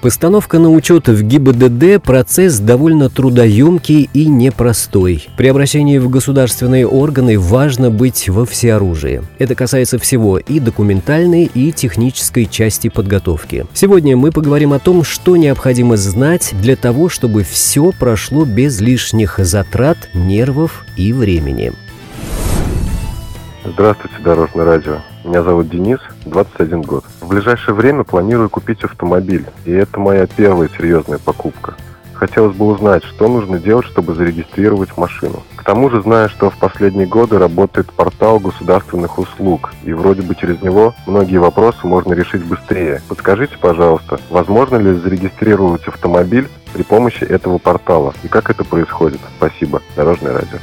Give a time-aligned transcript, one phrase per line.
[0.00, 5.28] Постановка на учет в ГИБДД– процесс довольно трудоемкий и непростой.
[5.36, 9.22] При обращении в государственные органы важно быть во всеоружии.
[9.40, 13.66] Это касается всего и документальной, и технической части подготовки.
[13.74, 19.38] Сегодня мы поговорим о том, что необходимо знать для того, чтобы все прошло без лишних
[19.38, 21.72] затрат, нервов и времени.
[23.64, 24.98] Здравствуйте, Дорожное радио.
[25.24, 27.04] Меня зовут Денис, 21 год.
[27.20, 31.74] В ближайшее время планирую купить автомобиль, и это моя первая серьезная покупка.
[32.14, 35.44] Хотелось бы узнать, что нужно делать, чтобы зарегистрировать машину.
[35.54, 40.34] К тому же знаю, что в последние годы работает портал государственных услуг, и вроде бы
[40.34, 43.02] через него многие вопросы можно решить быстрее.
[43.08, 49.20] Подскажите, пожалуйста, возможно ли зарегистрировать автомобиль при помощи этого портала, и как это происходит?
[49.36, 49.80] Спасибо.
[49.94, 50.58] Дорожное радио.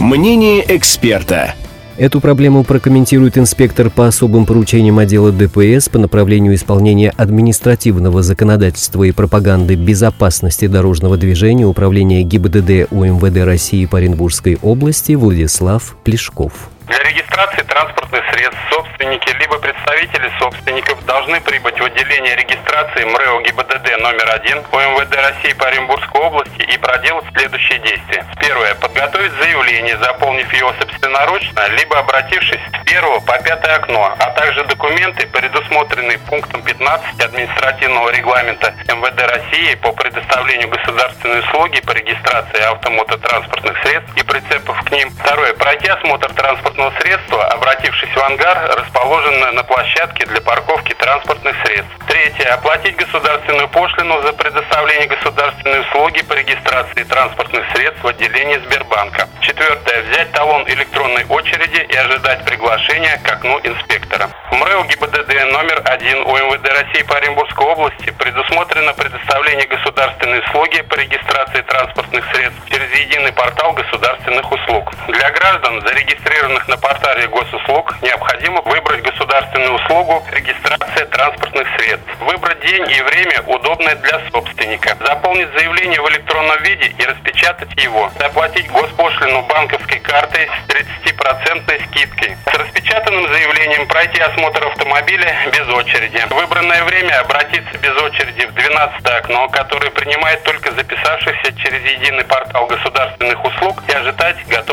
[0.00, 1.54] Мнение эксперта.
[1.98, 9.12] Эту проблему прокомментирует инспектор по особым поручениям отдела ДПС по направлению исполнения административного законодательства и
[9.12, 16.70] пропаганды безопасности дорожного движения Управления ГИБДД УМВД России по Оренбургской области Владислав Плешков.
[16.92, 23.98] Для регистрации транспортных средств собственники либо представители собственников должны прибыть в отделение регистрации МРЭО ГИБДД
[23.98, 28.26] номер один УМВД России по Оренбургской области и проделать следующие действия.
[28.38, 28.74] Первое.
[28.74, 35.26] Подготовить заявление, заполнив его собственноручно, либо обратившись с первого по пятое окно, а также документы,
[35.28, 44.14] предусмотренные пунктом 15 административного регламента МВД России по предоставлению государственной услуги по регистрации автомототранспортных средств
[44.14, 45.10] и прицепов к ним.
[45.10, 45.54] Второе.
[45.54, 51.92] Пройти осмотр транспортного средства, обратившись в ангар, расположенный на площадке для парковки транспортных средств.
[52.06, 52.54] Третье.
[52.54, 59.28] Оплатить государственную пошлину за предоставление государственной услуги по регистрации транспортных средств в отделении Сбербанка.
[59.40, 60.02] Четвертое.
[60.02, 64.28] Взять талон электронной очереди и ожидать приглашения к окну инспектора.
[64.50, 70.94] В МРЭО ГИБДД номер один УМВД России по Оренбургской области предусмотрено предоставление государственной услуги по
[70.94, 74.92] регистрации транспортных средств через единый портал государственных услуг.
[75.08, 82.08] Для граждан, зарегистрированных на портале госуслуг, необходимо выбрать государственную услугу регистрация транспортных средств.
[82.20, 84.96] Выбрать день и время, удобное для собственника.
[85.00, 88.10] Заполнить заявление в электронном виде и распечатать его.
[88.18, 92.36] Заплатить госпошлину банковской картой с 30% скидкой.
[92.46, 96.18] С распечатанным заявлением пройти осмотр автомобиля без очереди.
[96.28, 102.24] В выбранное время обратиться без очереди в 12 окно, которое принимает только записавшихся через единый
[102.24, 104.71] портал государственных услуг и ожидать документы.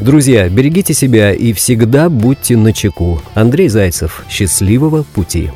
[0.00, 3.20] Друзья, берегите себя и всегда будьте начеку.
[3.34, 4.24] Андрей Зайцев.
[4.30, 5.50] Счастливого пути.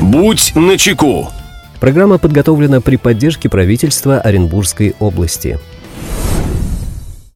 [0.00, 1.28] Будь начеку.
[1.78, 5.60] Программа подготовлена при поддержке правительства Оренбургской области.